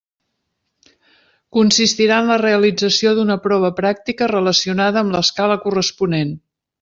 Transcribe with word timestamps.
Consistirà 1.57 2.17
en 2.25 2.31
la 2.33 2.37
realització 2.43 3.13
d'una 3.19 3.37
prova 3.45 3.71
pràctica 3.83 4.31
relacionada 4.35 5.03
amb 5.05 5.17
l'escala 5.19 5.59
corresponent. 5.67 6.33